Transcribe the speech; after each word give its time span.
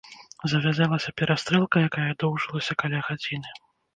Завязалася 0.51 1.13
перастрэлка, 1.21 1.83
якая 1.89 2.11
доўжылася 2.23 2.79
каля 2.85 2.99
гадзіны. 3.11 3.49